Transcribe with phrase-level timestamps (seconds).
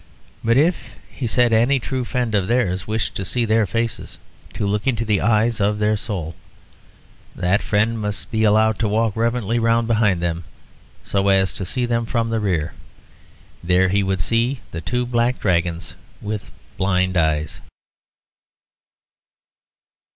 [0.43, 4.17] But if, he said, any true friend of theirs wished to see their faces,
[4.53, 6.35] to look into the eyes of their soul,
[7.35, 10.43] that friend must be allowed to walk reverently round behind them,
[11.03, 12.73] so as to see them from the rear.
[13.63, 17.61] There he would see the two black dragons with the blind eyes.